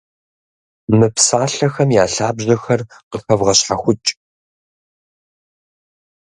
Мы 0.97 1.07
псалъэхэм 1.15 1.89
я 2.01 2.05
лъабжьэхэр 2.13 2.81
къыхэвгъэщхьэхукӏ. 3.09 4.09